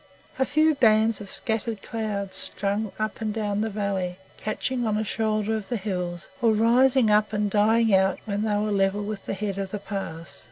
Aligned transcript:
A 0.39 0.47
few 0.47 0.73
bands 0.73 1.21
of 1.21 1.29
scattered 1.29 1.83
clouds 1.83 2.35
strung 2.35 2.91
up 2.97 3.21
and 3.21 3.31
down 3.31 3.61
the 3.61 3.69
valley, 3.69 4.17
catching 4.37 4.87
on 4.87 4.97
a 4.97 5.03
shoulder 5.03 5.55
of 5.55 5.69
the 5.69 5.77
hills, 5.77 6.27
or 6.41 6.53
rising 6.53 7.11
up 7.11 7.33
and 7.33 7.51
dying 7.51 7.93
out 7.93 8.17
when 8.25 8.41
they 8.41 8.55
were 8.57 8.71
level 8.71 9.03
with 9.03 9.23
the 9.27 9.35
head 9.35 9.59
of 9.59 9.69
the 9.69 9.77
pass. 9.77 10.39